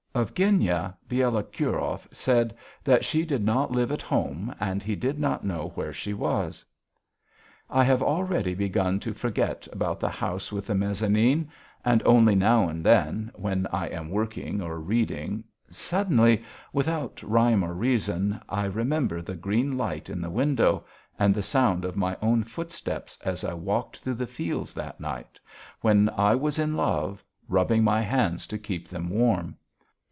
Of 0.13 0.33
Genya 0.33 0.97
Bielokurov 1.07 2.05
said 2.13 2.53
that 2.83 3.05
she 3.05 3.23
did 3.25 3.45
not 3.45 3.71
live 3.71 3.93
at 3.93 4.01
home 4.01 4.53
and 4.59 4.83
he 4.83 4.93
did 4.93 5.17
not 5.17 5.45
know 5.45 5.71
where 5.75 5.93
she 5.93 6.13
was. 6.13 6.65
I 7.69 7.85
have 7.85 8.03
already 8.03 8.53
begun 8.53 8.99
to 8.99 9.13
forget 9.13 9.69
about 9.71 10.01
the 10.01 10.09
house 10.09 10.51
with 10.51 10.67
the 10.67 10.75
mezzanine, 10.75 11.49
and 11.85 12.03
only 12.05 12.35
now 12.35 12.67
and 12.67 12.83
then, 12.85 13.31
when 13.35 13.67
I 13.67 13.87
am 13.87 14.09
working 14.09 14.61
or 14.61 14.79
reading, 14.81 15.45
suddenly 15.69 16.43
without 16.73 17.23
rhyme 17.23 17.63
or 17.63 17.73
reason 17.73 18.41
I 18.49 18.65
remember 18.65 19.21
the 19.21 19.35
green 19.37 19.77
light 19.77 20.09
in 20.09 20.19
the 20.19 20.29
window, 20.29 20.83
and 21.17 21.33
the 21.33 21.41
sound 21.41 21.85
of 21.85 21.95
my 21.95 22.17
own 22.21 22.43
footsteps 22.43 23.17
as 23.23 23.45
I 23.45 23.53
walked 23.53 23.99
through 23.99 24.15
the 24.15 24.27
fields 24.27 24.73
that 24.73 24.99
night, 24.99 25.39
when 25.79 26.09
I 26.09 26.35
was 26.35 26.59
in 26.59 26.75
love, 26.75 27.23
rubbing 27.47 27.85
my 27.85 28.01
hands 28.01 28.45
to 28.47 28.57
keep 28.57 28.89
them 28.89 29.09
warm. 29.09 29.55